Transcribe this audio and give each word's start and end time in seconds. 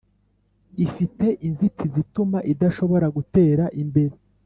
ifite 0.85 1.25
inzitizi 1.47 1.97
ituma 2.05 2.39
idashobora 2.51 3.07
gutera 3.15 3.65
imbere. 3.81 4.15